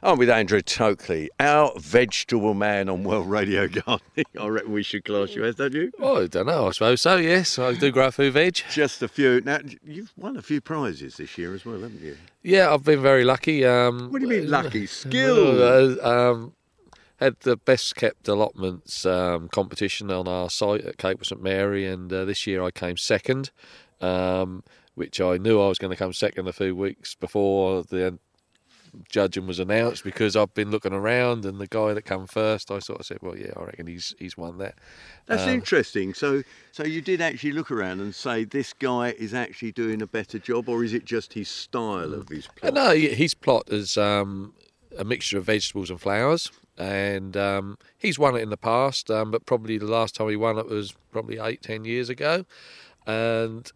I'm 0.00 0.16
with 0.16 0.30
Andrew 0.30 0.60
Tokely, 0.60 1.28
our 1.40 1.72
vegetable 1.76 2.54
man 2.54 2.88
on 2.88 3.02
World 3.02 3.28
Radio 3.28 3.66
Gardening. 3.66 4.26
I 4.38 4.46
reckon 4.46 4.70
we 4.72 4.84
should 4.84 5.04
class 5.04 5.34
you 5.34 5.44
as, 5.44 5.56
don't 5.56 5.72
you? 5.74 5.90
I 6.00 6.26
don't 6.28 6.46
know. 6.46 6.68
I 6.68 6.70
suppose 6.70 7.00
so. 7.00 7.16
Yes, 7.16 7.58
I 7.58 7.74
do 7.74 7.90
grow 7.90 8.12
food 8.12 8.32
veg. 8.34 8.60
Just 8.70 9.02
a 9.02 9.08
few. 9.08 9.40
Now, 9.40 9.58
you've 9.84 10.12
won 10.16 10.36
a 10.36 10.42
few 10.42 10.60
prizes 10.60 11.16
this 11.16 11.36
year 11.36 11.52
as 11.52 11.64
well, 11.66 11.80
haven't 11.80 12.00
you? 12.00 12.16
Yeah, 12.44 12.72
I've 12.72 12.84
been 12.84 13.02
very 13.02 13.24
lucky. 13.24 13.64
Um, 13.64 14.12
What 14.12 14.20
do 14.20 14.28
you 14.28 14.40
mean 14.40 14.48
lucky? 14.48 14.86
Skill. 14.86 15.60
Uh, 16.00 16.08
um, 16.08 16.52
had 17.16 17.40
the 17.40 17.56
best 17.56 17.96
kept 17.96 18.28
allotments 18.28 19.04
um, 19.04 19.48
competition 19.48 20.12
on 20.12 20.28
our 20.28 20.48
site 20.48 20.82
at 20.84 20.98
Capel 20.98 21.24
St 21.24 21.42
Mary, 21.42 21.84
and 21.84 22.12
uh, 22.12 22.24
this 22.24 22.46
year 22.46 22.62
I 22.62 22.70
came 22.70 22.96
second, 22.96 23.50
um, 24.00 24.62
which 24.94 25.20
I 25.20 25.38
knew 25.38 25.60
I 25.60 25.66
was 25.66 25.78
going 25.78 25.90
to 25.90 25.96
come 25.96 26.12
second 26.12 26.46
a 26.46 26.52
few 26.52 26.76
weeks 26.76 27.16
before 27.16 27.82
the 27.82 28.20
judging 29.08 29.46
was 29.46 29.58
announced 29.58 30.04
because 30.04 30.36
I've 30.36 30.54
been 30.54 30.70
looking 30.70 30.92
around, 30.92 31.44
and 31.44 31.58
the 31.60 31.66
guy 31.66 31.94
that 31.94 32.02
came 32.02 32.26
first, 32.26 32.70
I 32.70 32.78
sort 32.78 33.00
of 33.00 33.06
said, 33.06 33.18
"Well, 33.20 33.36
yeah, 33.36 33.52
I 33.56 33.64
reckon 33.64 33.86
he's 33.86 34.14
he's 34.18 34.36
won 34.36 34.58
that." 34.58 34.74
That's 35.26 35.42
Um, 35.44 35.50
interesting. 35.50 36.14
So, 36.14 36.42
so 36.72 36.84
you 36.84 37.00
did 37.00 37.20
actually 37.20 37.52
look 37.52 37.70
around 37.70 38.00
and 38.00 38.14
say 38.14 38.44
this 38.44 38.72
guy 38.72 39.10
is 39.18 39.34
actually 39.34 39.72
doing 39.72 40.02
a 40.02 40.06
better 40.06 40.38
job, 40.38 40.68
or 40.68 40.84
is 40.84 40.92
it 40.92 41.04
just 41.04 41.34
his 41.34 41.48
style 41.48 42.14
of 42.14 42.28
his 42.28 42.46
Uh, 42.46 42.50
plot? 42.56 42.74
No, 42.74 42.90
his 42.94 43.34
plot 43.34 43.64
is 43.68 43.96
um, 43.96 44.54
a 44.96 45.04
mixture 45.04 45.38
of 45.38 45.44
vegetables 45.44 45.90
and 45.90 46.00
flowers, 46.00 46.50
and 46.76 47.36
um, 47.36 47.76
he's 47.98 48.18
won 48.18 48.36
it 48.36 48.40
in 48.42 48.50
the 48.50 48.56
past, 48.56 49.10
um, 49.10 49.30
but 49.30 49.44
probably 49.46 49.78
the 49.78 49.86
last 49.86 50.14
time 50.14 50.28
he 50.28 50.36
won 50.36 50.58
it 50.58 50.66
was 50.66 50.94
probably 51.12 51.38
eight, 51.38 51.62
ten 51.62 51.84
years 51.84 52.08
ago, 52.08 52.44
and 53.06 53.70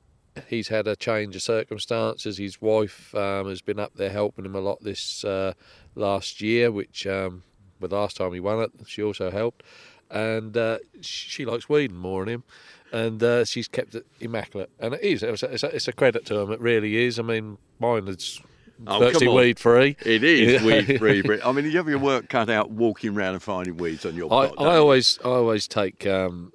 he's 0.48 0.68
had 0.68 0.86
a 0.86 0.96
change 0.96 1.36
of 1.36 1.42
circumstances. 1.42 2.38
His 2.38 2.60
wife 2.60 3.14
um, 3.14 3.48
has 3.48 3.60
been 3.62 3.78
up 3.78 3.94
there 3.94 4.10
helping 4.10 4.44
him 4.44 4.54
a 4.54 4.60
lot 4.60 4.82
this 4.82 5.24
uh, 5.24 5.54
last 5.94 6.40
year, 6.40 6.70
which 6.70 7.06
um, 7.06 7.42
the 7.80 7.88
last 7.88 8.16
time 8.16 8.32
he 8.32 8.40
won 8.40 8.60
it, 8.60 8.70
she 8.86 9.02
also 9.02 9.30
helped, 9.30 9.62
and 10.10 10.56
uh, 10.56 10.78
she 11.00 11.44
likes 11.44 11.68
weeding 11.68 11.96
more 11.96 12.24
than 12.24 12.34
him. 12.34 12.44
And 12.92 13.22
uh, 13.22 13.46
she's 13.46 13.68
kept 13.68 13.94
it 13.94 14.06
immaculate, 14.20 14.70
and 14.78 14.92
it 14.92 15.02
is. 15.02 15.22
It's 15.22 15.42
a, 15.42 15.74
it's 15.74 15.88
a- 15.88 15.92
credit 15.94 16.26
to 16.26 16.40
him. 16.40 16.52
It 16.52 16.60
really 16.60 17.06
is. 17.06 17.18
I 17.18 17.22
mean, 17.22 17.56
mine 17.78 18.06
is 18.06 18.38
Oh, 18.86 18.98
virtually 18.98 19.28
weed 19.28 19.58
free. 19.58 19.96
It 20.04 20.24
is 20.24 20.62
weed 20.98 20.98
free, 20.98 21.40
I 21.42 21.52
mean, 21.52 21.66
you 21.66 21.76
have 21.76 21.88
your 21.88 21.98
work 21.98 22.28
cut 22.28 22.50
out 22.50 22.70
walking 22.70 23.16
around 23.16 23.34
and 23.34 23.42
finding 23.42 23.76
weeds 23.76 24.04
on 24.04 24.16
your 24.16 24.26
I, 24.26 24.48
plot. 24.48 24.66
I 24.66 24.76
always 24.76 25.18
I 25.24 25.28
always 25.28 25.68
take 25.68 26.06
um, 26.06 26.52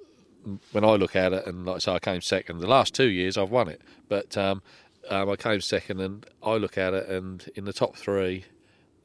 when 0.72 0.84
I 0.84 0.94
look 0.94 1.16
at 1.16 1.32
it 1.32 1.46
and 1.46 1.66
like 1.66 1.76
I 1.76 1.78
say 1.78 1.92
I 1.92 1.98
came 1.98 2.20
second. 2.20 2.60
The 2.60 2.66
last 2.66 2.94
two 2.94 3.08
years 3.08 3.36
I've 3.36 3.50
won 3.50 3.68
it, 3.68 3.80
but 4.08 4.36
um, 4.36 4.62
um, 5.10 5.30
I 5.30 5.36
came 5.36 5.60
second 5.60 6.00
and 6.00 6.26
I 6.42 6.54
look 6.54 6.78
at 6.78 6.94
it 6.94 7.08
and 7.08 7.48
in 7.54 7.64
the 7.64 7.72
top 7.72 7.96
three, 7.96 8.44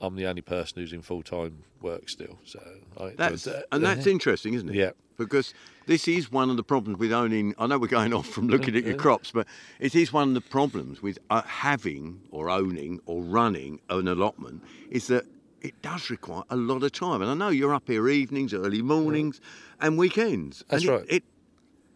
I'm 0.02 0.16
the 0.16 0.26
only 0.26 0.42
person 0.42 0.82
who's 0.82 0.94
in 0.94 1.02
full 1.02 1.24
time 1.24 1.64
work 1.82 2.10
still. 2.10 2.40
So 2.46 2.60
I 3.00 3.14
That's 3.16 3.44
that. 3.46 3.66
and 3.72 3.84
that's 3.84 4.08
interesting, 4.08 4.54
isn't 4.54 4.70
it? 4.70 4.76
Yeah. 4.76 4.92
Because 5.16 5.54
this 5.86 6.08
is 6.08 6.32
one 6.32 6.50
of 6.50 6.58
the 6.58 6.64
problems 6.64 6.98
with 6.98 7.14
owning. 7.14 7.54
I 7.60 7.68
know 7.68 7.78
we're 7.78 7.88
going 7.88 8.14
off 8.14 8.28
from 8.28 8.48
looking 8.48 8.76
at 8.76 8.84
your 8.84 8.96
crops, 9.06 9.32
but 9.32 9.48
it 9.80 9.94
is 9.94 10.12
one 10.12 10.30
of 10.30 10.34
the 10.34 10.42
problems 10.42 11.04
with 11.04 11.20
uh, 11.30 11.44
having 11.44 12.22
or 12.32 12.50
owning 12.50 13.00
or 13.06 13.22
running 13.22 13.80
an 13.90 14.08
allotment 14.08 14.64
is 14.90 15.08
that 15.08 15.26
it 15.64 15.82
does 15.82 16.10
require 16.10 16.44
a 16.50 16.56
lot 16.56 16.84
of 16.84 16.92
time. 16.92 17.22
And 17.22 17.32
I 17.32 17.34
know 17.34 17.50
you're 17.50 17.74
up 17.74 17.88
here 17.88 18.08
evenings, 18.10 18.54
early 18.54 18.82
mornings, 18.82 19.42
and 19.82 19.98
weekends. 19.98 20.64
That's 20.68 20.84
and 20.84 20.92
it- 20.92 20.96
right. 20.96 21.06
It, 21.10 21.24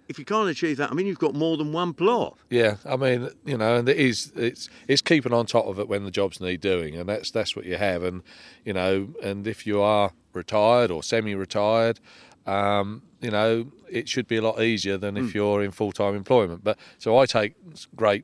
if 0.07 0.17
you 0.17 0.23
can't 0.23 0.49
achieve 0.49 0.77
that, 0.77 0.89
I 0.89 0.93
mean, 0.93 1.05
you've 1.05 1.19
got 1.19 1.35
more 1.35 1.57
than 1.57 1.73
one 1.73 1.93
plot. 1.93 2.37
Yeah, 2.49 2.77
I 2.85 2.95
mean, 2.95 3.29
you 3.43 3.57
know, 3.57 3.75
and 3.75 3.89
it 3.89 3.97
is 3.97 4.31
it's 4.37 4.69
it's 4.87 5.01
keeping 5.01 5.33
on 5.33 5.45
top 5.45 5.65
of 5.65 5.79
it 5.79 5.89
when 5.89 6.05
the 6.05 6.11
jobs 6.11 6.39
need 6.39 6.61
doing, 6.61 6.95
and 6.95 7.09
that's 7.09 7.29
that's 7.29 7.57
what 7.57 7.65
you 7.65 7.75
have, 7.75 8.03
and 8.03 8.23
you 8.63 8.71
know, 8.71 9.09
and 9.21 9.45
if 9.45 9.67
you 9.67 9.81
are 9.81 10.13
retired 10.31 10.91
or 10.91 11.03
semi-retired, 11.03 11.99
um, 12.45 13.01
you 13.19 13.31
know, 13.31 13.69
it 13.89 14.07
should 14.07 14.29
be 14.29 14.37
a 14.37 14.41
lot 14.41 14.61
easier 14.61 14.97
than 14.97 15.17
if 15.17 15.35
you're 15.35 15.61
in 15.61 15.71
full-time 15.71 16.15
employment. 16.15 16.63
But 16.63 16.77
so 16.99 17.17
I 17.17 17.25
take 17.25 17.55
great 17.95 18.23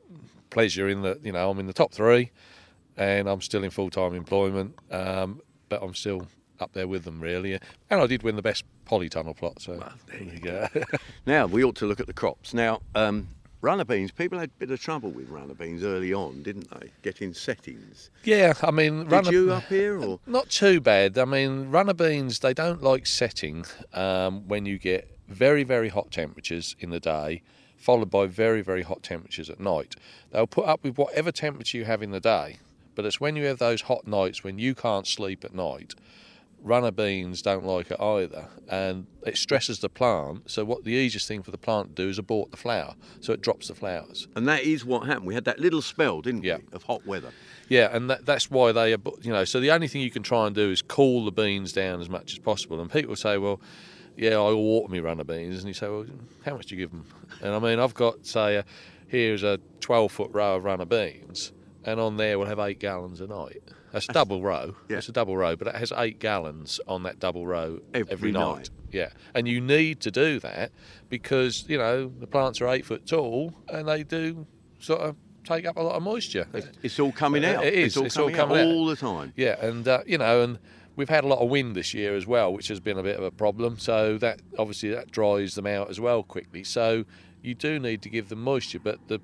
pleasure 0.52 0.88
in 0.88 1.02
that, 1.02 1.26
you 1.26 1.34
know, 1.34 1.50
I'm 1.50 1.60
in 1.60 1.68
the 1.68 1.74
top 1.74 1.92
three, 1.92 2.32
and 2.98 3.28
I'm 3.30 3.42
still 3.42 3.64
in 3.64 3.70
full-time 3.72 4.14
employment, 4.14 4.76
um, 4.92 5.42
but 5.70 5.82
I'm 5.84 5.94
still 5.96 6.28
up 6.60 6.74
there 6.74 6.88
with 6.88 7.04
them 7.04 7.20
really, 7.20 7.54
and 7.54 8.02
I 8.02 8.08
did 8.08 8.24
win 8.24 8.36
the 8.36 8.42
best 8.42 8.64
polytunnel 8.86 9.36
plot. 9.36 9.62
So 9.62 9.84
there 10.08 10.24
you 10.24 10.40
go. 10.40 10.68
Now 11.26 11.46
we 11.46 11.64
ought 11.64 11.76
to 11.78 11.86
look 11.86 12.00
at 12.00 12.08
the 12.08 12.14
crops. 12.14 12.54
Now, 12.54 12.82
um, 12.96 13.28
runner 13.62 13.86
beans. 13.86 14.12
People 14.12 14.38
had 14.40 14.50
a 14.50 14.60
bit 14.60 14.72
of 14.72 14.80
trouble 14.82 15.10
with 15.10 15.30
runner 15.30 15.54
beans 15.54 15.84
early 15.84 16.14
on, 16.14 16.44
didn't 16.44 16.70
they? 16.80 16.92
Getting 17.02 17.34
settings. 17.34 18.12
yeah, 18.24 18.54
I 18.62 18.72
mean, 18.72 19.00
Did 19.04 19.12
runner- 19.12 19.32
you 19.32 19.52
up 19.54 19.64
here 19.64 20.00
or? 20.00 20.20
Not 20.28 20.50
too 20.50 20.80
bad. 20.82 21.18
I 21.18 21.26
mean, 21.26 21.72
runner 21.72 21.94
beans, 21.94 22.40
they 22.40 22.54
don't 22.54 22.84
like 22.84 23.08
setting 23.08 23.66
um, 23.94 24.48
when 24.48 24.66
you 24.66 24.78
get 24.78 25.10
very, 25.30 25.64
very 25.64 25.90
hot 25.90 26.12
temperatures 26.12 26.76
in 26.80 26.90
the 26.90 27.00
day, 27.00 27.42
followed 27.78 28.10
by 28.12 28.28
very, 28.28 28.62
very 28.62 28.84
hot 28.84 29.02
temperatures 29.02 29.50
at 29.50 29.60
night. 29.60 29.96
They'll 30.32 30.46
put 30.48 30.66
up 30.66 30.84
with 30.84 30.98
whatever 30.98 31.32
temperature 31.32 31.78
you 31.78 31.86
have 31.86 32.04
in 32.04 32.12
the 32.12 32.20
day, 32.20 32.58
but 32.96 33.06
it's 33.06 33.20
when 33.20 33.36
you 33.36 33.46
have 33.46 33.60
those 33.60 33.82
hot 33.82 34.08
nights 34.08 34.44
when 34.44 34.60
you 34.60 34.76
can't 34.76 35.08
sleep 35.08 35.44
at 35.46 35.54
night. 35.54 35.96
Runner 36.62 36.92
beans 36.92 37.42
don't 37.42 37.66
like 37.66 37.92
it 37.92 38.00
either, 38.00 38.48
and 38.70 39.06
it 39.26 39.36
stresses 39.38 39.80
the 39.80 39.90
plant. 39.90 40.50
So, 40.50 40.64
what 40.64 40.86
the 40.86 40.92
easiest 40.94 41.28
thing 41.28 41.44
for 41.44 41.52
the 41.52 41.58
plant 41.58 41.94
to 41.94 42.04
do 42.04 42.10
is 42.10 42.18
abort 42.18 42.52
the 42.52 42.58
flower, 42.58 42.96
so 43.20 43.34
it 43.34 43.42
drops 43.42 43.68
the 43.68 43.76
flowers. 43.76 44.30
And 44.38 44.48
that 44.48 44.64
is 44.64 44.86
what 44.86 45.06
happened. 45.06 45.26
We 45.26 45.34
had 45.34 45.44
that 45.44 45.60
little 45.60 45.82
spell, 45.82 46.22
didn't 46.22 46.44
Yeah. 46.46 46.60
we, 46.60 46.64
of 46.72 46.84
hot 46.84 47.06
weather. 47.06 47.32
Yeah, 47.68 47.90
and 47.94 48.10
that, 48.10 48.26
that's 48.26 48.50
why 48.50 48.72
they, 48.72 48.92
you 48.92 49.34
know, 49.34 49.44
so 49.44 49.60
the 49.60 49.72
only 49.72 49.90
thing 49.90 50.00
you 50.02 50.12
can 50.12 50.24
try 50.24 50.48
and 50.48 50.56
do 50.56 50.72
is 50.72 50.82
cool 50.82 51.26
the 51.26 51.34
beans 51.34 51.74
down 51.74 52.00
as 52.00 52.08
much 52.10 52.32
as 52.32 52.40
possible. 52.40 52.80
And 52.80 52.90
people 52.90 53.18
say, 53.18 53.38
well, 53.38 53.60
yeah, 54.16 54.36
I 54.40 54.54
water 54.54 54.90
me 54.90 55.02
runner 55.02 55.26
beans, 55.26 55.58
and 55.60 55.68
you 55.68 55.74
say, 55.74 55.90
well, 55.90 56.06
how 56.46 56.56
much 56.56 56.68
do 56.68 56.76
you 56.76 56.82
give 56.82 56.92
them? 56.92 57.06
And 57.42 57.54
I 57.54 57.60
mean, 57.60 57.78
I've 57.80 57.94
got 57.94 58.26
say, 58.26 58.56
uh, 58.60 58.64
here's 59.10 59.44
a 59.44 59.60
12 59.82 60.12
foot 60.14 60.30
row 60.32 60.56
of 60.56 60.64
runner 60.64 60.86
beans, 60.86 61.52
and 61.86 62.00
on 62.00 62.18
there 62.18 62.38
we'll 62.38 62.48
have 62.48 62.60
eight 62.60 62.80
gallons 62.80 63.22
a 63.22 63.28
night. 63.28 63.62
That's 63.92 64.10
a 64.10 64.14
double 64.14 64.42
row. 64.42 64.76
yeah. 64.90 64.98
It's 64.98 65.10
a 65.10 65.12
double 65.12 65.38
row, 65.38 65.56
but 65.56 65.68
it 65.68 65.76
has 65.76 65.94
eight 65.98 66.20
gallons 66.20 66.80
on 66.88 67.04
that 67.04 67.20
double 67.20 67.46
row 67.46 67.80
Every 67.94 68.32
night. 68.32 68.56
night. 68.56 68.70
Yeah, 68.92 69.10
and 69.36 69.48
you 69.48 69.62
need 69.62 70.00
to 70.02 70.12
do 70.12 70.40
that 70.40 70.72
because 71.10 71.66
you 71.68 71.78
know 71.78 72.12
the 72.20 72.28
plants 72.28 72.62
are 72.62 72.68
eight 72.70 72.86
foot 72.86 73.06
tall 73.06 73.54
and 73.70 73.88
they 73.88 74.04
do 74.04 74.46
sort 74.80 75.02
of 75.02 75.16
take 75.44 75.66
up 75.66 75.78
a 75.78 75.82
lot 75.82 75.96
of 75.96 76.04
moisture. 76.04 76.48
It's 76.82 77.00
all 77.00 77.12
coming 77.12 77.44
out. 77.46 77.66
is. 77.66 77.88
It's 77.88 77.98
all 77.98 78.06
It's 78.06 78.18
all 78.18 78.30
coming, 78.32 78.40
out 78.40 78.48
coming 78.50 78.68
out. 78.70 78.74
all 78.76 78.86
the 78.86 78.96
time. 78.96 79.34
Yeah, 79.36 79.64
and 79.66 79.88
uh, 79.88 80.02
you 80.06 80.18
know, 80.18 80.42
and 80.42 80.60
we've 80.96 81.10
had 81.10 81.24
a 81.24 81.28
lot 81.28 81.40
of 81.40 81.50
wind 81.50 81.76
this 81.76 81.94
year 81.94 82.16
as 82.16 82.26
well, 82.26 82.54
which 82.54 82.68
has 82.70 82.80
been 82.80 82.98
a 82.98 83.04
bit 83.04 83.18
of 83.18 83.24
a 83.24 83.32
problem. 83.32 83.78
So 83.78 84.18
that 84.20 84.42
obviously 84.58 84.90
that 84.90 85.12
dries 85.12 85.56
them 85.56 85.68
out 85.68 85.90
as 85.90 86.00
well 86.00 86.24
quickly. 86.24 86.64
So 86.64 87.06
you 87.42 87.56
do 87.56 87.78
need 87.80 88.02
to 88.04 88.10
give 88.10 88.30
them 88.30 88.42
moisture, 88.42 88.80
but 88.80 89.00
the 89.08 89.20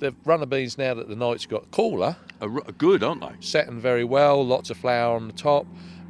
the 0.00 0.14
runner 0.24 0.46
beans 0.46 0.76
now 0.76 0.94
that 0.94 1.08
the 1.08 1.16
nights 1.16 1.46
got 1.46 1.70
cooler, 1.70 2.16
Are 2.40 2.48
good, 2.48 3.02
aren't 3.02 3.20
they? 3.20 3.32
setting 3.40 3.80
very 3.80 4.04
well, 4.04 4.44
lots 4.44 4.70
of 4.70 4.76
flower 4.76 5.14
on 5.16 5.26
the 5.28 5.32
top. 5.34 5.66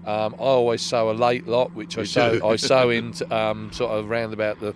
Um, 0.07 0.35
I 0.35 0.43
always 0.43 0.81
sow 0.81 1.11
a 1.11 1.13
late 1.13 1.47
lot, 1.47 1.75
which 1.75 1.99
I 1.99 2.05
sow. 2.05 2.41
I 2.49 2.57
sow 2.57 2.89
in 2.99 3.13
um, 3.31 3.71
sort 3.73 3.93
of 3.93 4.11
around 4.11 4.33
about 4.33 4.59
the 4.61 4.75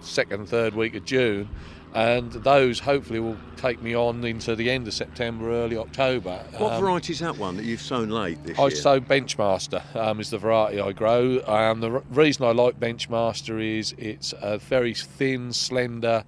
second, 0.00 0.48
third 0.48 0.74
week 0.74 0.96
of 0.96 1.04
June, 1.04 1.48
and 1.94 2.32
those 2.32 2.80
hopefully 2.80 3.20
will 3.20 3.36
take 3.56 3.80
me 3.80 3.94
on 3.94 4.24
into 4.24 4.56
the 4.56 4.68
end 4.68 4.88
of 4.88 4.94
September, 4.94 5.50
early 5.52 5.76
October. 5.76 6.40
What 6.58 6.72
Um, 6.72 6.80
variety 6.82 7.12
is 7.12 7.20
that 7.20 7.38
one 7.38 7.56
that 7.56 7.64
you've 7.64 7.80
sown 7.80 8.10
late 8.10 8.42
this 8.42 8.58
I 8.58 8.62
year? 8.62 8.70
sow 8.72 8.98
Benchmaster 9.00 9.80
um, 9.94 10.18
is 10.18 10.30
the 10.30 10.38
variety 10.38 10.80
I 10.80 10.90
grow. 10.90 11.40
Um, 11.46 11.78
the 11.80 11.90
r- 11.92 12.02
reason 12.10 12.44
I 12.44 12.50
like 12.50 12.80
Benchmaster 12.80 13.60
is 13.78 13.94
it's 13.96 14.34
a 14.42 14.58
very 14.58 14.92
thin, 14.92 15.52
slender, 15.52 16.24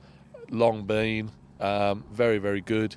long 0.50 0.84
bean, 0.84 1.32
um, 1.60 2.04
very 2.12 2.38
very 2.38 2.60
good. 2.60 2.96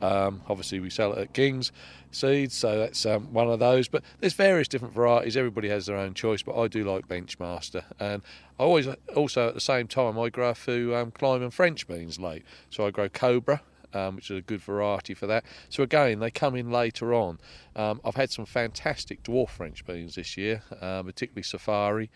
Um, 0.00 0.42
obviously, 0.48 0.80
we 0.80 0.90
sell 0.90 1.12
it 1.12 1.18
at 1.18 1.32
King's 1.32 1.72
Seeds, 2.10 2.54
so 2.54 2.78
that's 2.78 3.04
um, 3.04 3.32
one 3.32 3.48
of 3.48 3.58
those. 3.58 3.88
But 3.88 4.04
there's 4.20 4.34
various 4.34 4.68
different 4.68 4.94
varieties. 4.94 5.36
Everybody 5.36 5.68
has 5.68 5.86
their 5.86 5.96
own 5.96 6.14
choice, 6.14 6.42
but 6.42 6.58
I 6.58 6.68
do 6.68 6.84
like 6.84 7.08
Benchmaster. 7.08 7.84
And 7.98 8.22
I 8.58 8.62
always 8.62 8.88
also 9.14 9.48
at 9.48 9.54
the 9.54 9.60
same 9.60 9.88
time 9.88 10.18
I 10.18 10.28
grow 10.28 10.50
a 10.50 10.54
few 10.54 10.94
um, 10.94 11.10
climbing 11.10 11.50
French 11.50 11.86
beans 11.86 12.18
late. 12.18 12.44
So 12.70 12.86
I 12.86 12.90
grow 12.90 13.08
Cobra, 13.08 13.62
um, 13.94 14.16
which 14.16 14.30
is 14.30 14.38
a 14.38 14.42
good 14.42 14.60
variety 14.60 15.14
for 15.14 15.26
that. 15.26 15.44
So 15.68 15.82
again, 15.82 16.20
they 16.20 16.30
come 16.30 16.54
in 16.54 16.70
later 16.70 17.14
on. 17.14 17.38
Um, 17.76 18.00
I've 18.04 18.16
had 18.16 18.30
some 18.30 18.46
fantastic 18.46 19.22
dwarf 19.22 19.50
French 19.50 19.84
beans 19.86 20.14
this 20.16 20.36
year, 20.36 20.62
um, 20.80 21.06
particularly 21.06 21.42
Safari. 21.42 22.10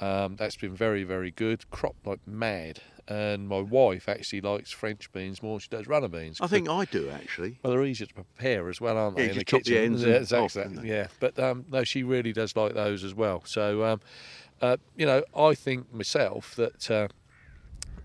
Um, 0.00 0.36
that's 0.36 0.56
been 0.56 0.74
very, 0.74 1.04
very 1.04 1.30
good. 1.30 1.70
Cropped 1.70 2.06
like 2.06 2.20
mad. 2.26 2.80
And 3.08 3.48
my 3.48 3.60
wife 3.60 4.08
actually 4.08 4.40
likes 4.40 4.70
French 4.70 5.10
beans 5.12 5.42
more 5.42 5.54
than 5.54 5.60
she 5.60 5.68
does 5.68 5.86
runner 5.88 6.08
beans. 6.08 6.40
I 6.40 6.46
think 6.46 6.68
I 6.68 6.84
do 6.84 7.10
actually. 7.10 7.58
Well, 7.62 7.72
they're 7.72 7.84
easier 7.84 8.06
to 8.06 8.14
prepare 8.14 8.68
as 8.68 8.80
well, 8.80 8.96
aren't 8.96 9.16
they? 9.16 9.24
you 9.24 9.30
in 9.30 9.38
the 9.38 9.44
chop 9.44 9.64
the 9.64 9.70
kitchen. 9.70 9.84
ends 9.84 10.04
yeah, 10.04 10.14
exactly. 10.14 10.78
off, 10.78 10.84
yeah, 10.84 11.06
but 11.18 11.38
um, 11.38 11.64
no, 11.68 11.82
she 11.82 12.04
really 12.04 12.32
does 12.32 12.54
like 12.54 12.74
those 12.74 13.02
as 13.02 13.14
well. 13.14 13.42
So, 13.44 13.84
um, 13.84 14.00
uh, 14.60 14.76
you 14.96 15.04
know, 15.04 15.24
I 15.36 15.54
think 15.54 15.92
myself 15.92 16.54
that 16.54 16.90
uh, 16.90 17.08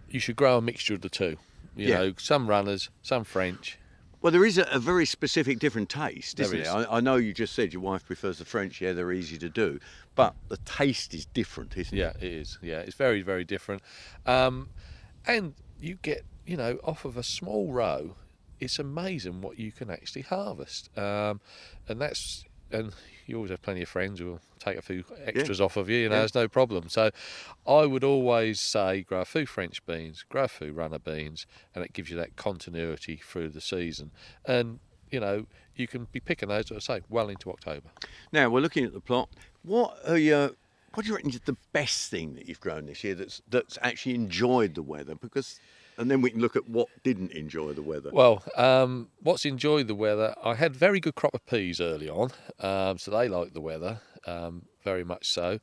you 0.10 0.20
should 0.20 0.36
grow 0.36 0.58
a 0.58 0.62
mixture 0.62 0.96
of 0.96 1.02
the 1.02 1.10
two. 1.10 1.38
You 1.78 1.90
Yeah. 1.90 1.98
know, 2.00 2.14
some 2.18 2.48
runners, 2.48 2.90
some 3.02 3.24
French, 3.24 3.78
Well, 4.20 4.32
there 4.32 4.46
is 4.46 4.58
a, 4.58 4.64
a 4.72 4.80
very 4.80 5.06
specific 5.06 5.60
different 5.60 5.90
taste, 5.90 6.38
There 6.38 6.48
isn't 6.48 6.60
is. 6.62 6.68
it? 6.68 6.72
I, 6.72 6.98
I 6.98 7.00
know 7.02 7.18
you 7.18 7.34
just 7.34 7.54
said 7.54 7.72
your 7.72 7.84
wife 7.84 8.04
prefers 8.06 8.40
the 8.40 8.46
French. 8.46 8.82
Yeah, 8.82 8.94
they're 8.94 9.12
easy 9.12 9.38
to 9.38 9.48
do, 9.48 9.80
but 10.16 10.34
the 10.50 10.58
taste 10.58 11.14
is 11.14 11.28
different, 11.28 11.78
isn't 11.78 11.96
Yeah, 11.96 12.10
it? 12.10 12.18
Yeah, 12.22 12.28
it 12.28 12.34
is. 12.34 12.58
Yeah, 12.64 12.80
it's 12.80 12.96
very, 12.96 13.22
very 13.22 13.44
different. 13.44 13.84
Um, 14.26 14.70
and 15.28 15.54
you 15.80 16.00
get, 16.02 16.26
you 16.48 16.58
know, 16.58 16.80
off 16.84 17.06
of 17.06 17.16
a 17.16 17.22
small 17.24 17.72
row, 17.72 18.16
it's 18.60 18.80
amazing 18.80 19.42
what 19.42 19.60
you 19.60 19.72
can 19.72 19.92
actually 19.92 20.24
harvest. 20.24 20.90
Um, 20.98 21.40
and 21.88 22.02
that's, 22.02 22.44
and 22.72 22.94
you 23.26 23.36
always 23.36 23.52
have 23.52 23.62
plenty 23.62 23.82
of 23.82 23.90
friends 23.90 24.20
who 24.20 24.26
will 24.28 24.42
take 24.60 24.78
a 24.78 24.82
few 24.82 25.04
extras 25.26 25.60
off 25.62 25.78
of 25.78 25.90
you, 25.90 25.98
you 25.98 26.10
know, 26.10 26.16
Yeah. 26.16 26.20
there's 26.22 26.36
no 26.36 26.48
problem. 26.48 26.90
So 26.90 27.12
I 27.68 27.86
would 27.86 28.04
always 28.04 28.60
say 28.60 29.02
grow 29.04 29.22
a 29.22 29.26
few 29.26 29.46
French 29.46 29.86
beans, 29.86 30.24
grow 30.30 30.44
a 30.46 30.48
few 30.48 30.72
runner 30.72 31.00
beans, 31.00 31.46
and 31.76 31.84
it 31.84 31.94
gives 31.94 32.10
you 32.10 32.18
that 32.18 32.36
continuity 32.36 33.18
through 33.18 33.50
the 33.50 33.62
season. 33.62 34.12
And, 34.46 34.80
you 35.12 35.20
know, 35.20 35.46
you 35.76 35.88
can 35.88 36.08
be 36.12 36.20
picking 36.20 36.50
those, 36.50 36.72
as 36.72 36.90
I 36.90 36.98
say, 36.98 37.02
well 37.10 37.30
into 37.30 37.50
October. 37.52 37.90
Now 38.32 38.50
we're 38.50 38.62
looking 38.62 38.84
at 38.86 38.94
the 38.94 39.02
plot. 39.02 39.30
What 39.64 39.98
are 40.08 40.18
your 40.18 40.52
what 40.94 41.04
do 41.04 41.10
you 41.10 41.16
reckon 41.16 41.30
is 41.30 41.40
the 41.42 41.58
best 41.74 42.10
thing 42.10 42.34
that 42.36 42.48
you've 42.48 42.60
grown 42.62 42.88
this 42.88 43.04
year 43.04 43.14
that's 43.14 43.42
that's 43.50 43.78
actually 43.82 44.16
enjoyed 44.16 44.74
the 44.74 44.82
weather? 44.82 45.14
Because 45.16 45.60
and 45.98 46.10
then 46.12 46.22
we 46.22 46.30
can 46.30 46.42
look 46.42 46.56
at 46.56 46.70
what 46.70 46.88
didn't 47.04 47.32
enjoy 47.32 47.74
the 47.74 47.82
weather. 47.82 48.10
Well, 48.12 48.44
um, 48.56 49.10
what's 49.22 49.46
enjoyed 49.46 49.88
the 49.88 49.96
weather? 49.96 50.36
I 50.44 50.56
had 50.56 50.76
very 50.76 51.00
good 51.00 51.16
crop 51.16 51.34
of 51.34 51.46
peas 51.46 51.82
early 51.82 52.10
on, 52.10 52.32
um, 52.60 52.98
so 52.98 53.12
they 53.12 53.28
like 53.28 53.54
the 53.54 53.62
weather 53.62 54.02
um, 54.28 54.66
very 54.84 55.04
much 55.04 55.28
so. 55.30 55.60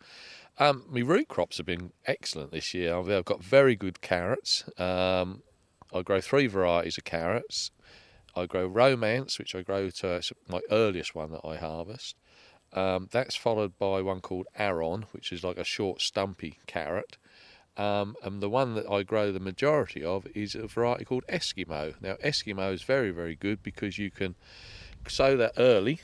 Um, 0.59 0.85
my 0.89 1.01
root 1.01 1.29
crops 1.29 1.59
have 1.59 1.67
been 1.67 1.93
excellent 2.07 2.53
this 2.53 2.75
year. 2.75 2.97
I've, 2.97 3.25
got 3.25 3.43
very 3.43 3.77
good 3.77 4.01
carrots. 4.01 4.65
Um, 4.79 5.43
I 5.93 6.03
grow 6.03 6.21
three 6.21 6.47
varieties 6.47 6.99
of 6.99 7.05
carrots. 7.05 7.71
I 8.37 8.47
grow 8.47 8.67
romance, 8.67 9.39
which 9.39 9.55
I 9.55 9.63
grow 9.63 9.91
to 9.91 10.21
my 10.49 10.61
earliest 10.71 11.15
one 11.15 11.31
that 11.33 11.47
I 11.47 11.57
harvest. 11.57 12.17
Um, 12.73 13.09
that's 13.13 13.37
followed 13.37 13.79
by 13.79 14.03
one 14.03 14.21
called 14.21 14.47
Aron, 14.57 15.07
which 15.13 15.33
is 15.33 15.45
like 15.45 15.59
a 15.59 15.65
short, 15.65 16.01
stumpy 16.01 16.59
carrot. 16.67 17.19
Um, 17.77 18.15
and 18.23 18.41
the 18.41 18.49
one 18.49 18.75
that 18.75 18.89
I 18.89 19.03
grow 19.03 19.33
the 19.33 19.41
majority 19.41 20.05
of 20.05 20.27
is 20.35 20.55
a 20.55 20.67
variety 20.69 21.05
called 21.05 21.25
Eskimo. 21.29 21.95
Now, 22.01 22.15
Eskimo 22.25 22.73
is 22.73 22.83
very, 22.83 23.11
very 23.11 23.35
good 23.35 23.63
because 23.63 23.99
you 23.99 24.11
can 24.13 24.37
sow 25.09 25.37
that 25.37 25.53
early, 25.59 26.01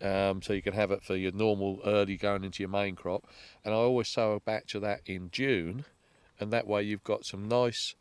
um, 0.00 0.42
so 0.42 0.52
you 0.52 0.62
can 0.62 0.74
have 0.74 0.90
it 0.92 1.02
for 1.02 1.16
your 1.16 1.32
normal 1.32 1.80
early 1.84 2.16
going 2.16 2.44
into 2.44 2.62
your 2.62 2.70
main 2.70 2.94
crop. 2.94 3.26
And 3.64 3.74
I 3.74 3.76
always 3.78 4.08
sow 4.08 4.32
a 4.32 4.40
batch 4.40 4.74
of 4.76 4.82
that 4.82 5.00
in 5.04 5.30
June, 5.32 5.84
and 6.38 6.52
that 6.52 6.66
way 6.68 6.82
you've 6.84 7.04
got 7.04 7.24
some 7.24 7.48
nice 7.48 7.94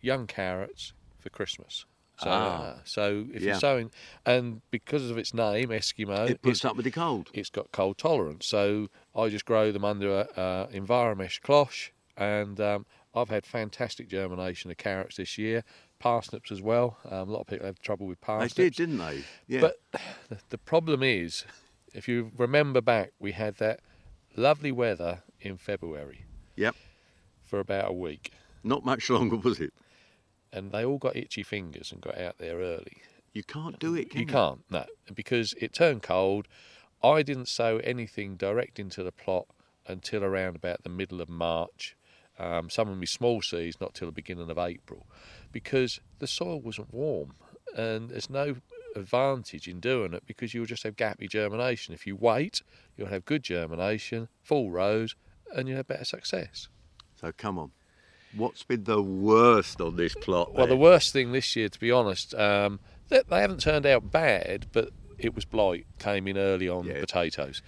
young 0.00 0.26
carrots 0.26 0.94
for 1.18 1.28
Christmas. 1.28 1.84
So, 2.18 2.30
Ah. 2.30 2.62
uh, 2.62 2.78
so 2.84 3.26
if 3.34 3.42
Yeah. 3.42 3.48
you're 3.50 3.60
sowing, 3.60 3.90
and 4.26 4.62
because 4.70 5.10
of 5.10 5.18
its 5.18 5.32
name, 5.34 5.68
Eskimo, 5.68 6.24
it 6.26 6.30
it's 6.32 6.40
puts 6.42 6.64
up 6.64 6.76
with 6.76 6.84
the 6.84 6.90
cold. 6.90 7.30
it's 7.34 7.50
got 7.50 7.70
cold 7.72 7.98
tolerance. 7.98 8.46
So 8.46 8.88
I 9.14 9.28
just 9.28 9.44
grow 9.44 9.72
them 9.72 9.84
under 9.84 10.20
a, 10.20 10.28
a 10.36 10.68
Enviromesh 10.72 11.40
cloche, 11.40 11.90
and 12.20 12.60
um, 12.60 12.86
I've 13.14 13.30
had 13.30 13.44
fantastic 13.44 14.08
germination 14.08 14.70
of 14.70 14.76
carrots 14.76 15.16
this 15.16 15.36
year. 15.38 15.64
Parsnips 15.98 16.52
as 16.52 16.62
well. 16.62 16.98
Um, 17.10 17.28
a 17.28 17.32
lot 17.32 17.40
of 17.40 17.46
people 17.48 17.66
have 17.66 17.80
trouble 17.80 18.06
with 18.06 18.20
parsnips. 18.20 18.54
They 18.54 18.64
did, 18.64 18.74
didn't 18.74 18.98
they? 18.98 19.24
Yeah. 19.48 19.60
But 19.62 19.76
the- 20.28 20.38
the 20.50 20.58
problem 20.58 21.02
is, 21.02 21.44
if 21.92 22.06
you 22.06 22.30
remember 22.36 22.80
back, 22.80 23.12
we 23.18 23.32
had 23.32 23.56
that 23.56 23.80
lovely 24.36 24.70
weather 24.70 25.22
in 25.40 25.56
February 25.56 26.24
yep. 26.56 26.76
for 27.42 27.58
about 27.58 27.90
a 27.90 27.92
week, 27.92 28.32
Not 28.62 28.84
much 28.84 29.10
longer 29.10 29.36
was 29.36 29.58
it? 29.60 29.72
and 30.52 30.70
they 30.72 30.84
all 30.84 30.98
got 30.98 31.16
itchy 31.16 31.42
fingers 31.42 31.90
and 31.92 32.00
got 32.00 32.16
out 32.18 32.38
there 32.38 32.58
early. 32.58 32.98
You 33.32 33.42
can't 33.44 33.78
do 33.78 33.94
it, 33.94 34.10
can 34.10 34.20
you 34.20 34.26
you? 34.26 34.32
can't, 34.32 34.60
no, 34.70 34.84
because 35.14 35.54
it 35.60 35.72
turned 35.72 36.02
cold. 36.02 36.46
I 37.02 37.22
didn't 37.22 37.48
sow 37.48 37.78
anything 37.78 38.36
direct 38.36 38.78
into 38.78 39.02
the 39.02 39.12
plot 39.12 39.46
until 39.86 40.22
around 40.24 40.56
about 40.56 40.82
the 40.82 40.88
middle 40.90 41.20
of 41.20 41.28
March. 41.28 41.96
Um, 42.40 42.70
some 42.70 42.88
of 42.88 42.96
my 42.96 43.04
small 43.04 43.42
seeds 43.42 43.80
not 43.80 43.92
till 43.92 44.06
the 44.08 44.12
beginning 44.12 44.50
of 44.50 44.58
April, 44.58 45.06
because 45.52 46.00
the 46.20 46.26
soil 46.26 46.58
wasn't 46.60 46.92
warm, 46.92 47.34
and 47.76 48.08
there's 48.08 48.30
no 48.30 48.56
advantage 48.96 49.68
in 49.68 49.78
doing 49.78 50.14
it 50.14 50.24
because 50.26 50.54
you'll 50.54 50.66
just 50.66 50.82
have 50.84 50.96
gappy 50.96 51.28
germination. 51.28 51.92
If 51.94 52.06
you 52.06 52.16
wait, 52.16 52.62
you'll 52.96 53.08
have 53.08 53.24
good 53.24 53.42
germination, 53.42 54.28
full 54.42 54.70
rows, 54.70 55.14
and 55.54 55.68
you'll 55.68 55.76
have 55.76 55.86
better 55.86 56.04
success. 56.04 56.68
So 57.20 57.30
come 57.36 57.58
on. 57.58 57.72
What's 58.32 58.62
been 58.62 58.84
the 58.84 59.02
worst 59.02 59.80
on 59.80 59.96
this 59.96 60.14
plot? 60.14 60.54
Well, 60.54 60.66
the 60.66 60.76
worst 60.76 61.12
thing 61.12 61.32
this 61.32 61.54
year, 61.56 61.68
to 61.68 61.78
be 61.78 61.90
honest, 61.90 62.32
um, 62.34 62.80
they, 63.08 63.22
they 63.28 63.40
haven't 63.40 63.60
turned 63.60 63.84
out 63.84 64.10
bad, 64.10 64.66
but 64.72 64.90
it 65.18 65.34
was 65.34 65.44
blight 65.44 65.86
came 65.98 66.26
in 66.26 66.38
early 66.38 66.68
on 66.68 66.86
Yeah. 66.86 67.00
potatoes. 67.00 67.60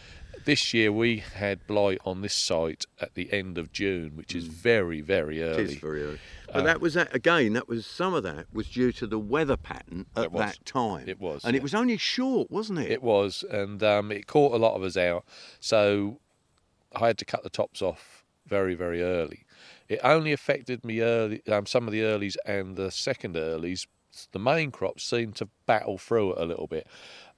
This 0.44 0.74
year 0.74 0.90
we 0.90 1.18
had 1.18 1.66
blight 1.66 1.98
on 2.04 2.20
this 2.20 2.34
site 2.34 2.84
at 3.00 3.14
the 3.14 3.32
end 3.32 3.58
of 3.58 3.72
June, 3.72 4.12
which 4.16 4.34
is 4.34 4.46
very, 4.46 5.00
very 5.00 5.36
Mm. 5.36 5.42
Early. 5.54 5.62
is 5.64 5.74
very 5.74 6.02
early. 6.02 6.18
But 6.46 6.56
Uh, 6.56 6.62
that 6.62 6.80
was 6.80 6.94
that 6.94 7.14
again. 7.14 7.52
That 7.52 7.68
was 7.68 7.86
some 7.86 8.12
of 8.12 8.22
that 8.24 8.46
was 8.52 8.68
due 8.68 8.92
to 8.92 9.06
the 9.06 9.18
weather 9.18 9.56
pattern 9.56 10.06
at 10.16 10.32
that 10.32 10.64
time. 10.64 11.08
It 11.08 11.20
was, 11.20 11.44
and 11.44 11.54
yeah. 11.54 11.58
it 11.58 11.62
was 11.62 11.74
only 11.74 11.96
short, 11.96 12.50
wasn't 12.50 12.80
it? 12.80 12.90
It 12.90 13.02
was, 13.02 13.44
and 13.50 13.82
um, 13.82 14.10
it 14.10 14.26
caught 14.26 14.52
a 14.52 14.58
lot 14.58 14.74
of 14.74 14.82
us 14.82 14.96
out. 14.96 15.24
So 15.60 16.20
I 16.94 17.06
had 17.06 17.18
to 17.18 17.24
cut 17.24 17.42
the 17.42 17.50
tops 17.50 17.80
off 17.80 18.24
very, 18.46 18.74
very 18.74 19.02
early. 19.02 19.46
It 19.88 20.00
only 20.02 20.32
affected 20.32 20.84
me 20.84 21.00
early, 21.00 21.42
um, 21.46 21.66
some 21.66 21.86
of 21.86 21.92
the 21.92 22.00
earlies 22.00 22.36
and 22.44 22.76
the 22.76 22.90
second 22.90 23.36
earlies. 23.36 23.86
The 24.32 24.38
main 24.38 24.70
crops 24.72 25.04
seemed 25.04 25.36
to 25.36 25.48
battle 25.66 25.96
through 25.96 26.32
it 26.34 26.38
a 26.38 26.44
little 26.44 26.66
bit. 26.66 26.86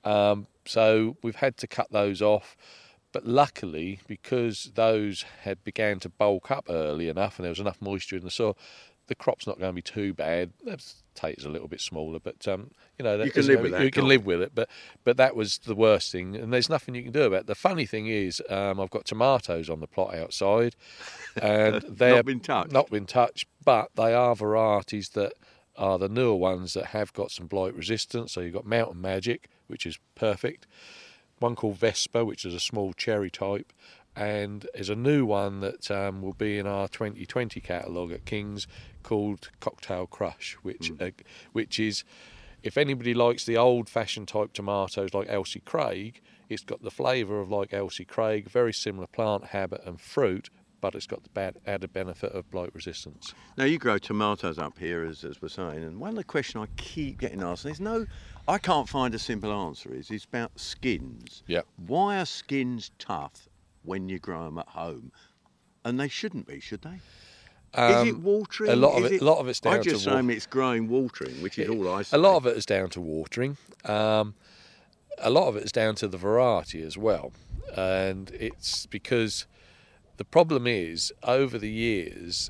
Um, 0.03 0.49
so 0.65 1.17
we've 1.23 1.37
had 1.37 1.57
to 1.59 1.67
cut 1.69 1.93
those 1.93 2.21
off. 2.21 2.57
But 3.15 3.29
luckily, 3.29 4.01
because 4.09 4.73
those 4.75 5.25
had 5.43 5.63
began 5.63 6.01
to 6.01 6.09
bulk 6.09 6.51
up 6.51 6.67
early 6.69 7.09
enough 7.09 7.39
and 7.39 7.45
there 7.45 7.51
was 7.51 7.61
enough 7.61 7.81
moisture 7.81 8.17
in 8.17 8.25
the 8.25 8.31
soil, 8.31 8.59
the 9.07 9.15
crop's 9.15 9.47
not 9.47 9.57
going 9.61 9.71
to 9.71 9.75
be 9.75 9.83
too 9.83 10.13
bad. 10.13 10.51
The 10.65 10.83
potatoes 11.15 11.45
a 11.45 11.49
little 11.49 11.69
bit 11.69 11.81
smaller, 11.81 12.19
but 12.19 12.49
um, 12.49 12.73
you 12.99 13.05
know 13.05 13.17
that 13.17 13.27
You 13.27 13.31
can 13.31 13.47
live 13.47 13.61
with 13.61 13.71
that, 13.71 13.85
You 13.85 13.93
can 13.93 14.09
live 14.09 14.27
with 14.27 14.43
it, 14.43 14.51
but 14.53 14.69
but 15.05 15.17
that 15.17 15.37
was 15.37 15.59
the 15.59 15.77
worst 15.77 16.11
thing, 16.11 16.35
and 16.35 16.53
there's 16.53 16.69
nothing 16.69 16.97
you 16.97 17.05
can 17.05 17.13
do 17.13 17.23
about 17.23 17.43
it. 17.43 17.47
The 17.47 17.55
funny 17.55 17.87
thing 17.87 18.09
is, 18.09 18.43
um, 18.51 18.81
I've 18.81 18.91
got 18.91 19.05
tomatoes 19.05 19.71
on 19.71 19.79
the 19.79 19.87
plot 19.87 20.17
outside, 20.17 20.75
and 21.41 21.83
they're 21.89 22.25
been 22.25 22.41
touched. 22.41 22.73
Not 22.73 22.91
been 22.91 23.07
touched, 23.07 23.47
but 23.65 23.91
they 23.95 24.13
are 24.13 24.35
varieties 24.35 25.11
that 25.11 25.35
are 25.77 26.01
the 26.01 26.09
newer 26.09 26.35
ones 26.35 26.75
that 26.75 26.87
have 26.87 27.13
got 27.13 27.31
some 27.31 27.47
blight 27.47 27.77
resistance. 27.77 28.33
So 28.33 28.41
you've 28.41 28.55
got 28.55 28.67
Mountain 28.67 29.01
Magic, 29.01 29.49
which 29.69 29.87
is 29.87 30.01
perfect. 30.17 30.67
One 31.45 31.57
called 31.57 31.77
Vespa, 31.77 32.25
which 32.25 32.47
is 32.47 32.55
a 32.55 32.59
small 32.59 32.95
cherry 32.95 33.29
type, 33.29 33.71
and 34.17 34.67
there's 34.73 34.89
a 34.89 34.97
new 34.97 35.27
one 35.27 35.61
that 35.61 35.91
um, 35.91 36.23
will 36.23 36.33
be 36.33 36.59
in 36.59 36.67
our 36.67 36.89
2020 36.89 37.61
catalogue 37.61 38.13
at 38.13 38.25
King's 38.25 38.67
called 39.03 39.51
Cocktail 39.61 40.07
Crush, 40.07 40.55
which 40.63 40.91
uh, 40.99 41.11
which 41.53 41.79
is 41.79 42.03
if 42.63 42.79
anybody 42.79 43.13
likes 43.13 43.45
the 43.45 43.59
old-fashioned 43.59 44.27
type 44.27 44.55
tomatoes 44.55 45.13
like 45.13 45.29
Ailsa 45.29 45.63
Craig, 45.67 46.23
it's 46.49 46.63
got 46.63 46.81
the 46.81 46.91
flavour 46.91 47.41
of 47.41 47.51
like 47.51 47.73
Ailsa 47.73 48.07
Craig, 48.07 48.49
very 48.49 48.73
similar 48.73 49.07
plant 49.07 49.49
habit 49.49 49.83
and 49.85 50.01
fruit, 50.01 50.49
but 50.85 50.95
it's 50.95 51.07
got 51.07 51.23
the 51.23 51.31
bad 51.31 51.57
added 51.67 51.95
benefit 51.95 52.33
of 52.33 52.51
blight 52.51 52.75
resistance. 52.75 53.33
Now 53.59 53.65
you 53.65 53.79
grow 53.79 53.97
tomatoes 53.97 54.59
up 54.59 54.79
here, 54.79 55.03
as, 55.03 55.25
as 55.25 55.41
we're 55.41 55.49
saying, 55.49 55.83
and 55.83 55.99
one 55.99 56.11
of 56.11 56.17
the 56.17 56.25
questions 56.25 56.67
I 56.67 56.81
keep 56.81 57.21
getting 57.21 57.43
asked, 57.43 57.65
there's 57.65 57.81
no, 57.81 58.07
I 58.47 58.59
can't 58.59 58.89
find 58.89 59.15
a 59.15 59.19
simple 59.19 59.53
answer. 59.53 59.93
Is 59.95 60.11
it's 60.11 60.25
about 60.25 60.53
skins. 60.59 61.43
Yep. 61.47 61.67
Why 61.87 62.19
are 62.21 62.27
skins 62.27 62.91
tough 62.99 63.49
when 63.83 64.09
you 64.09 64.19
grow 64.19 64.45
them 64.45 64.59
at 64.59 64.69
home? 64.69 65.13
And 65.85 65.99
they 66.01 66.09
shouldn't 66.09 66.47
be, 66.47 66.61
should 66.61 66.83
they? 66.83 67.01
is 67.77 68.07
it 68.09 68.15
Um, 68.15 68.23
watering? 68.23 68.71
a 68.71 68.77
lot 68.77 68.97
of 68.99 69.05
Is 69.07 69.13
it- 69.13 69.21
a 69.21 69.25
lot 69.25 69.39
of 69.39 69.49
it's 69.49 69.59
down 69.61 69.73
to 69.73 69.79
watering. 69.79 69.91
I 69.91 69.93
just 69.95 70.07
assume 70.07 70.31
it's 70.31 70.47
growing 70.47 70.89
watering, 70.89 71.43
which 71.43 71.59
is 71.59 71.69
all 71.69 71.93
I 71.93 72.03
say. 72.03 72.17
A 72.17 72.21
lot 72.21 72.37
of 72.37 72.47
it 72.47 72.57
is 72.57 72.65
down 72.65 72.89
to 72.91 73.01
watering. 73.01 73.57
Um, 73.85 74.35
a 75.19 75.29
lot 75.31 75.49
of 75.49 75.57
it 75.57 75.65
is 75.65 75.73
down 75.73 75.95
to 75.97 76.07
the 76.09 76.17
variety 76.17 76.83
as 76.83 76.97
well, 76.97 77.33
and 77.77 78.31
it's 78.31 78.87
because 78.87 79.47
the 80.19 80.25
problem 80.25 80.67
is 80.69 81.13
over 81.25 81.59
the 81.59 81.71
years 81.71 82.49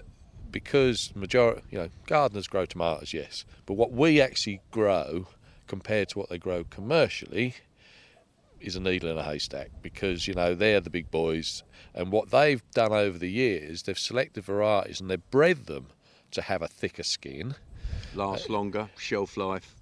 because 0.50 1.10
majority 1.16 1.62
you 1.70 1.78
know 1.78 1.88
gardeners 2.06 2.46
grow 2.46 2.64
tomatoes 2.64 3.12
yes 3.12 3.44
but 3.66 3.74
what 3.74 3.90
we 3.90 4.20
actually 4.20 4.60
grow 4.70 5.26
compared 5.66 6.08
to 6.10 6.18
what 6.18 6.28
they 6.28 6.38
grow 6.38 6.64
commercially 6.64 7.54
is 8.60 8.76
a 8.76 8.80
needle 8.80 9.10
in 9.10 9.18
a 9.18 9.22
haystack 9.22 9.70
because 9.82 10.26
you 10.26 10.34
know 10.34 10.54
they're 10.54 10.80
the 10.80 10.90
big 10.90 11.10
boys 11.10 11.62
and 11.94 12.10
what 12.10 12.30
they've 12.30 12.62
done 12.72 12.92
over 12.92 13.18
the 13.18 13.30
years 13.30 13.82
they've 13.82 13.98
selected 13.98 14.42
varieties 14.44 15.00
and 15.00 15.10
they've 15.10 15.30
bred 15.30 15.66
them 15.66 15.86
to 16.30 16.40
have 16.42 16.62
a 16.62 16.68
thicker 16.68 17.02
skin 17.02 17.54
Last 18.14 18.48
longer, 18.48 18.88
shelf 18.96 19.36
life, 19.36 19.74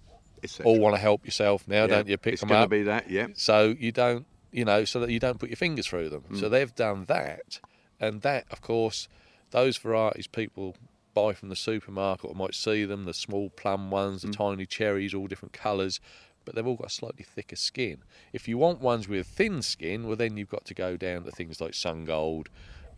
etc. 0.43 0.67
all 0.67 0.81
want 0.81 0.95
to 0.95 1.01
help 1.01 1.25
yourself 1.25 1.69
now 1.69 1.83
Yeah, 1.83 1.87
don't 1.89 2.09
you 2.09 2.17
pick 2.19 2.33
it's 2.35 2.41
them 2.43 2.51
up 2.53 2.71
be 2.71 2.83
that, 2.85 3.09
yeah. 3.11 3.29
so 3.35 3.75
you 3.79 3.93
don't 3.93 4.27
you 4.51 4.65
know 4.65 4.85
so 4.85 5.01
that 5.01 5.11
you 5.11 5.21
don't 5.21 5.39
put 5.39 5.49
your 5.51 5.57
fingers 5.57 5.87
through 5.87 6.09
them 6.09 6.23
Mm. 6.31 6.41
so 6.41 6.49
they've 6.49 6.75
done 6.75 7.05
that 7.07 7.61
and 8.01 8.23
that 8.23 8.47
of 8.51 8.61
course 8.61 9.07
those 9.51 9.77
varieties 9.77 10.27
people 10.27 10.75
buy 11.15 11.33
from 11.35 11.49
the 11.49 11.57
supermarket 11.57 12.25
or 12.31 12.35
might 12.35 12.55
see 12.55 12.85
them, 12.85 13.05
the 13.05 13.15
small 13.15 13.51
plum 13.51 13.91
ones, 13.91 14.23
the 14.23 14.29
Mm. 14.29 14.37
tiny 14.37 14.67
cherries, 14.67 15.15
all 15.15 15.27
different 15.27 15.53
colours, 15.53 16.01
but 16.45 16.55
they've 16.55 16.67
all 16.67 16.77
got 16.77 16.89
a 16.89 16.91
slightly 16.91 17.25
thicker 17.25 17.57
skin. 17.57 18.03
If 18.33 18.49
you 18.49 18.59
want 18.59 18.81
ones 18.81 19.09
with 19.09 19.27
thin 19.27 19.63
skin, 19.63 20.07
well, 20.07 20.17
then 20.17 20.37
you've 20.37 20.49
got 20.51 20.65
to 20.67 20.75
go 20.75 20.97
down 20.97 21.25
to 21.25 21.31
things 21.31 21.61
like 21.61 21.75
Sun 21.75 22.05
Gold, 22.07 22.49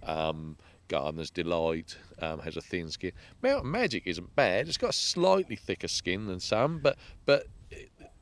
um, 0.02 0.56
Gardener's 0.88 1.30
Delight 1.30 1.96
um, 2.20 2.40
has 2.40 2.56
a 2.56 2.60
thin 2.60 2.90
skin. 2.90 3.12
Mountain 3.42 3.70
Magic 3.70 4.02
isn't 4.06 4.34
bad. 4.36 4.68
It's 4.68 4.76
got 4.76 4.90
a 4.90 4.92
slightly 4.92 5.56
thicker 5.56 5.88
skin 5.88 6.26
than 6.26 6.40
some, 6.40 6.78
but 6.78 6.96
but 7.24 7.46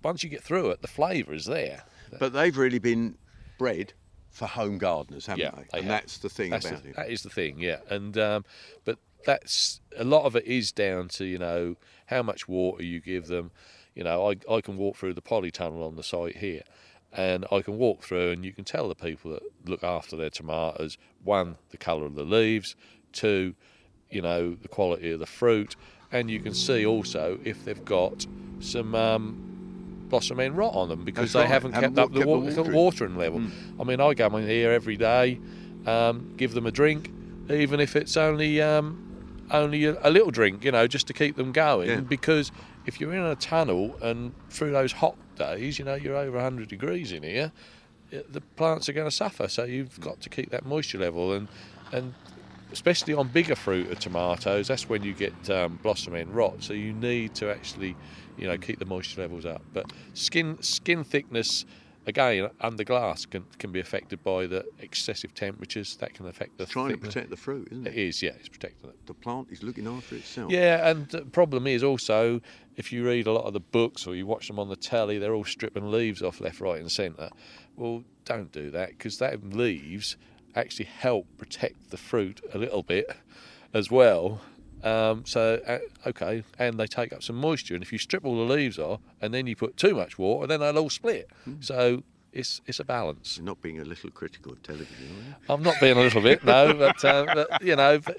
once 0.03 0.23
you 0.25 0.31
get 0.31 0.43
through 0.43 0.71
it, 0.71 0.81
the 0.83 0.89
flavour 0.89 1.35
is 1.35 1.47
there. 1.47 1.83
But 2.19 2.33
they've 2.33 2.57
really 2.57 2.79
been 2.79 3.17
bred 3.59 3.93
for 4.31 4.47
home 4.47 4.79
gardeners, 4.79 5.27
haven't 5.27 5.41
Yeah, 5.45 5.51
they? 5.57 5.63
they 5.73 5.79
and 5.79 5.87
have. 5.89 6.03
that's 6.03 6.19
the 6.19 6.29
thing 6.29 6.51
That's 6.51 6.67
about 6.71 6.83
the, 6.83 6.89
it. 6.91 6.97
That 6.97 7.11
is 7.11 7.23
the 7.23 7.31
thing, 7.31 7.59
yeah. 7.59 7.79
And 7.91 8.17
um, 8.19 8.45
but 8.85 8.99
that's 9.25 9.81
a 9.97 10.05
lot 10.05 10.25
of 10.25 10.37
it 10.37 10.45
is 10.47 10.73
down 10.73 11.09
to 11.09 11.25
you 11.25 11.39
know 11.39 11.77
how 12.07 12.23
much 12.23 12.49
water 12.49 12.83
you 12.85 13.01
give 13.01 13.27
them. 13.29 13.51
You 13.95 14.05
know, 14.05 14.29
I 14.31 14.37
I 14.53 14.61
can 14.61 14.77
walk 14.77 14.97
through 14.97 15.15
the 15.15 15.23
polytunnel 15.23 15.87
on 15.87 15.97
the 15.97 16.03
site 16.03 16.37
here, 16.39 16.63
and 17.13 17.45
I 17.53 17.61
can 17.61 17.77
walk 17.79 18.03
through, 18.03 18.31
and 18.31 18.45
you 18.45 18.53
can 18.53 18.65
tell 18.65 18.89
the 18.89 18.95
people 18.95 19.33
that 19.33 19.43
look 19.67 19.85
after 19.85 20.17
their 20.17 20.31
tomatoes 20.31 20.97
one 21.23 21.57
the 21.71 21.77
colour 21.77 22.07
of 22.07 22.15
the 22.15 22.25
leaves, 22.25 22.75
two, 23.13 23.55
you 24.11 24.23
know 24.23 24.55
the 24.55 24.69
quality 24.69 25.11
of 25.13 25.21
the 25.21 25.27
fruit, 25.27 25.77
and 26.11 26.31
you 26.31 26.41
can 26.41 26.55
see 26.55 26.85
also 26.87 27.39
if 27.45 27.65
they've 27.65 27.85
got 27.85 28.27
some. 28.61 28.95
Um, 28.95 29.49
Blossom 30.09 30.41
end 30.41 30.59
rot 30.59 30.75
on 30.75 30.91
them 30.91 31.07
because 31.07 31.33
That's 31.33 31.33
they 31.33 31.41
right. 31.41 31.49
haven't, 31.49 31.73
Haven't 31.73 31.95
kept 31.95 31.99
up 31.99 32.13
the, 32.13 32.19
kept 32.19 32.29
wa- 32.29 32.41
the 32.41 32.51
the 32.51 32.61
watering. 32.61 32.77
watering 32.77 33.17
level. 33.17 33.41
Mm. 33.41 33.51
I 33.81 33.85
mean, 33.85 33.99
I 33.99 34.13
go 34.13 34.37
in 34.37 34.47
here 34.47 34.71
every 34.71 34.99
day, 34.99 35.41
um, 35.87 36.35
give 36.37 36.53
them 36.53 36.67
a 36.67 36.71
drink, 36.71 37.11
even 37.49 37.81
if 37.81 37.97
it's 37.97 38.19
only 38.19 38.61
um, 38.61 39.12
only 39.53 39.85
a, 39.85 39.99
a 40.03 40.11
little 40.11 40.31
drink, 40.31 40.65
you 40.65 40.73
know, 40.73 40.87
just 40.87 41.07
to 41.09 41.13
keep 41.13 41.37
them 41.37 41.53
going. 41.53 41.89
Yeah. 41.89 42.01
Because 42.01 42.51
if 42.87 43.01
you're 43.01 43.15
in 43.15 43.23
a 43.23 43.37
tunnel 43.37 43.97
and 44.03 44.35
through 44.51 44.73
those 44.73 44.93
hot 44.93 45.17
days, 45.37 45.79
you 45.79 45.85
know, 45.85 45.95
you're 45.95 46.17
over 46.17 46.37
100 46.37 46.69
degrees 46.69 47.13
in 47.13 47.23
here, 47.23 47.53
the 48.11 48.41
plants 48.57 48.89
are 48.89 48.93
going 48.93 49.09
to 49.09 49.15
suffer. 49.15 49.49
So 49.49 49.65
you've 49.65 50.01
got 50.01 50.21
to 50.23 50.29
keep 50.29 50.51
that 50.51 50.67
moisture 50.67 50.99
level 50.99 51.33
and 51.33 51.49
and 51.93 52.15
especially 52.73 53.13
on 53.15 53.29
bigger 53.29 53.55
fruit 53.55 53.91
of 53.91 53.99
tomatoes, 53.99 54.67
that's 54.67 54.89
when 54.89 55.03
you 55.03 55.13
get 55.13 55.51
um, 55.51 55.79
blossom 55.83 56.17
end 56.17 56.35
rot. 56.35 56.63
So 56.63 56.73
you 56.73 56.93
need 56.93 57.35
to 57.37 57.51
actually, 57.51 57.95
you 58.39 58.49
know, 58.49 58.57
keep 58.57 58.79
the 58.79 58.87
moisture 58.87 59.21
levels 59.21 59.45
up. 59.45 59.63
But 59.73 59.93
skin 60.15 60.61
skin 60.63 61.05
thickness, 61.05 61.65
again, 62.07 62.49
under 62.61 62.85
glass 62.85 63.25
can 63.27 63.45
can 63.59 63.73
be 63.73 63.81
affected 63.81 64.23
by 64.23 64.47
the 64.47 64.65
excessive 64.81 65.35
temperatures. 65.35 65.97
That 65.97 66.15
can 66.15 66.27
affect 66.27 66.57
the 66.59 66.65
It's 66.65 66.73
Trying 66.73 66.91
to 66.91 66.97
protect 66.99 67.31
the 67.31 67.37
fruit, 67.37 67.69
isn't 67.71 67.87
It 67.87 67.95
it? 67.95 68.09
is, 68.09 68.23
yeah, 68.23 68.33
it's 68.39 68.49
protecting 68.49 68.91
it. 68.91 69.07
The 69.07 69.15
plant 69.15 69.49
is 69.51 69.63
looking 69.63 69.87
after 69.87 70.17
itself. 70.17 70.51
Yeah, 70.51 70.89
and 70.89 71.09
the 71.09 71.23
problem 71.25 71.67
is 71.67 71.83
also 71.83 72.41
if 72.77 72.93
you 72.93 73.05
read 73.07 73.27
a 73.27 73.33
lot 73.33 73.45
of 73.45 73.53
the 73.53 73.61
books 73.61 74.07
or 74.07 74.15
you 74.15 74.27
watch 74.27 74.49
them 74.49 74.59
on 74.59 74.69
the 74.69 74.77
telly, 74.77 75.19
they're 75.19 75.35
all 75.35 75.45
stripping 75.45 75.91
leaves 75.91 76.23
off 76.23 76.41
left, 76.41 76.61
right, 76.61 76.81
and 76.81 76.91
centre. 76.91 77.31
Well, 77.77 78.05
don't 78.25 78.53
do 78.53 78.71
that 78.71 78.91
because 78.91 79.19
that 79.19 79.43
leaves 79.55 80.17
actually 80.55 80.87
help 80.87 81.27
protect 81.39 81.91
the 81.91 81.97
fruit 81.97 82.41
a 82.53 82.59
little 82.59 82.83
bit 82.83 83.11
as 83.75 83.91
well. 83.91 84.41
Um, 84.85 85.25
so 85.27 85.61
uh, 85.67 86.09
okay, 86.09 86.43
and 86.59 86.79
they 86.79 86.87
take 86.87 87.13
up 87.13 87.23
some 87.23 87.37
moisture. 87.37 87.75
And 87.75 87.83
if 87.83 87.93
you 87.93 87.99
strip 87.99 88.25
all 88.25 88.37
the 88.47 88.53
leaves 88.55 88.79
off 88.79 89.01
and 89.21 89.33
then 89.33 89.47
you 89.47 89.57
put 89.57 89.77
too 89.77 89.95
much 89.95 90.19
water, 90.19 90.47
then 90.47 90.61
they'll 90.61 90.79
all 90.79 90.91
split. 90.91 91.31
So 91.61 92.03
it's 92.33 92.61
it's 92.67 92.81
a 92.81 92.85
balance. 92.85 93.37
You're 93.37 93.47
not 93.47 93.61
being 93.61 93.79
a 93.81 93.85
little 93.85 94.11
critical 94.11 94.53
of 94.53 94.63
television, 94.63 94.97
are 95.07 95.29
you? 95.29 95.35
I'm 95.55 95.63
not 95.63 95.77
being 95.81 95.97
a 95.97 96.01
little 96.01 96.23
bit 96.23 96.45
no, 96.45 96.73
but, 96.79 97.05
uh, 97.05 97.27
but 97.35 97.63
you 97.63 97.77
know, 97.77 97.99
but 97.99 98.19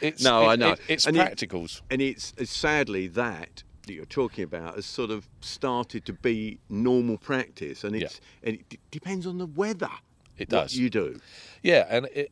it's 0.00 0.22
No, 0.22 0.44
it- 0.44 0.52
I 0.52 0.56
know. 0.56 0.70
it- 0.72 0.80
it's 0.88 1.06
And 1.06 1.16
you- 1.16 1.22
practicals. 1.22 1.82
And 1.90 2.00
it's, 2.02 2.32
it's 2.38 2.52
sadly 2.56 3.06
that 3.08 3.62
that 3.86 3.92
you're 3.94 4.04
talking 4.04 4.44
about 4.44 4.74
has 4.76 4.84
sort 4.86 5.10
of 5.10 5.28
started 5.40 6.04
to 6.06 6.12
be 6.12 6.58
normal 6.68 7.16
practice, 7.18 7.82
and 7.84 7.94
Yeah. 7.96 8.02
it's 8.06 8.20
and 8.42 8.56
it 8.56 8.68
d- 8.68 8.78
depends 8.90 9.26
on 9.26 9.38
the 9.38 9.46
weather. 9.46 9.90
It 10.38 10.50
what 10.50 10.62
does. 10.68 10.76
you 10.76 10.88
do. 10.90 11.20
Yeah, 11.62 11.86
and 11.90 12.06
it, 12.14 12.30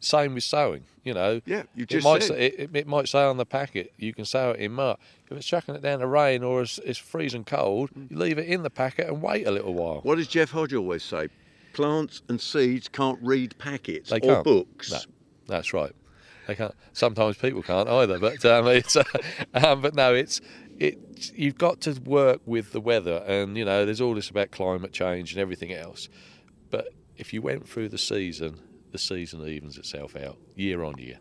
same 0.00 0.34
with 0.34 0.44
sowing. 0.44 0.84
You 1.04 1.14
know, 1.14 1.40
Yeah, 1.46 1.62
you 1.74 1.84
it 1.84 1.88
just 1.88 2.04
might 2.04 2.22
say, 2.22 2.46
it, 2.46 2.70
it 2.74 2.86
might 2.86 3.08
say 3.08 3.22
on 3.22 3.36
the 3.38 3.46
packet 3.46 3.92
you 3.96 4.12
can 4.12 4.24
sow 4.26 4.50
it 4.50 4.60
in 4.60 4.72
March. 4.72 4.98
If 5.30 5.36
it's 5.38 5.46
chucking 5.46 5.74
it 5.74 5.82
down 5.82 6.00
to 6.00 6.06
rain 6.06 6.42
or 6.42 6.62
it's, 6.62 6.78
it's 6.84 6.98
freezing 6.98 7.44
cold, 7.44 7.90
Mm. 7.90 8.10
you 8.10 8.16
leave 8.18 8.38
it 8.38 8.46
in 8.46 8.62
the 8.62 8.70
packet 8.70 9.06
and 9.08 9.22
wait 9.22 9.46
a 9.46 9.50
little 9.50 9.72
while. 9.72 10.00
What 10.02 10.16
does 10.16 10.26
Geoff 10.28 10.50
Hodge 10.50 10.74
always 10.74 11.02
say? 11.02 11.28
Plants 11.72 12.20
and 12.28 12.40
seeds 12.40 12.88
can't 12.88 13.18
read 13.22 13.56
packets 13.58 14.10
They 14.10 14.16
or 14.18 14.20
can't. 14.34 14.44
books. 14.44 14.90
No, 14.92 14.98
that's 15.46 15.72
right. 15.72 15.92
They 16.46 16.54
can't. 16.56 16.74
Sometimes 16.92 17.36
people 17.36 17.62
can't 17.62 17.88
either. 17.88 18.18
But 18.18 18.44
um, 18.46 18.66
it's 18.66 18.96
uh, 18.96 19.04
um, 19.54 19.80
but 19.80 19.94
no, 19.94 20.12
it's 20.14 20.40
it. 20.78 20.98
You've 21.34 21.56
got 21.58 21.80
to 21.82 21.92
work 22.04 22.40
with 22.44 22.72
the 22.72 22.80
weather, 22.80 23.22
and 23.26 23.56
you 23.56 23.64
know, 23.64 23.84
there's 23.86 24.00
all 24.00 24.14
this 24.14 24.28
about 24.30 24.50
climate 24.50 24.92
change 24.92 25.32
and 25.32 25.40
everything 25.40 25.72
else. 25.72 26.08
But 26.70 26.88
if 27.16 27.32
you 27.32 27.40
went 27.40 27.68
through 27.68 27.90
the 27.90 27.98
season, 27.98 28.58
the 28.92 28.98
season 28.98 29.46
evens 29.46 29.78
itself 29.78 30.16
out 30.16 30.38
year 30.54 30.82
on 30.82 30.98
year. 30.98 31.18